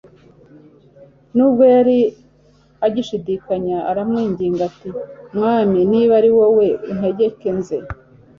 nubwo 1.35 1.63
yari 1.75 1.97
agishidikanya 2.85 3.77
aramwinginga 3.91 4.61
ati: 4.69 4.89
"Mwami 5.35 5.79
niba 5.91 6.13
ari 6.19 6.29
wowe 6.37 6.67
untegeke 6.91 7.49
nze 7.59 7.77